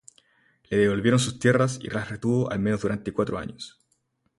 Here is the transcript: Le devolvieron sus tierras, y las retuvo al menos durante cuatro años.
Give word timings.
Le 0.71 0.77
devolvieron 0.79 1.19
sus 1.19 1.37
tierras, 1.37 1.77
y 1.79 1.87
las 1.87 2.09
retuvo 2.09 2.49
al 2.51 2.57
menos 2.57 2.81
durante 2.81 3.13
cuatro 3.13 3.37
años. 3.37 3.79